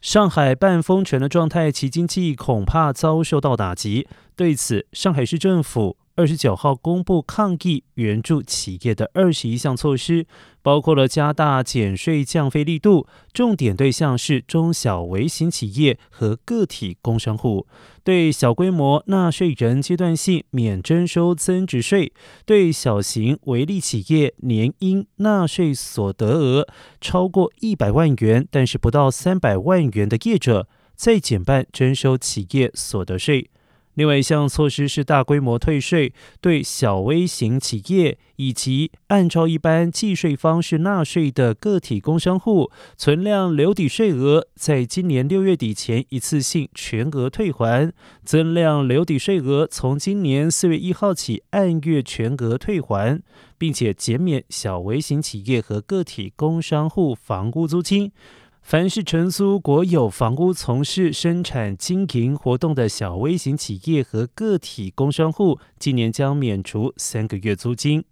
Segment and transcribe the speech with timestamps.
[0.00, 4.06] 上海半封城的状态，其经济恐怕遭受到打击。
[4.36, 5.96] 对此，上海市政府。
[6.18, 10.26] 二十九号公布抗疫援助企业的二十一项措施，
[10.62, 17.68] 包括了加大减税降费力度，重点对象是中小微型企业和个体工商户；
[18.02, 22.12] 对小规模纳税人阶段性免征收增值税；
[22.44, 26.66] 对小型微利企业年应纳税所得额
[27.00, 30.66] 超过一百万元，但是不到三百万元的业者，
[30.96, 33.48] 再减半征收企业所得税。
[33.98, 47.90] 另外一项措施是大规模退税，对小微型企业以及按照一般计税方式纳税的个体工商户，存量留抵税额在今年六月底前一次性全额退还；
[48.24, 53.20] 增量留抵税额从今年四月一号起按月全额退还，
[53.58, 58.12] 并且减免小微型企业和个体工商户房屋租金。
[58.68, 68.04] 凡是承租国有房屋、从事生产经营活动的小微型企业和个体工商户，今年将免除三个月租金。